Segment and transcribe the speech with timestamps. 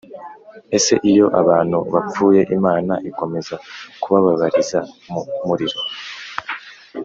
[0.77, 3.55] Ese iyo abantu bapfuye Imana ikomeza
[4.01, 4.79] kubababariza
[5.11, 5.79] mu muriro?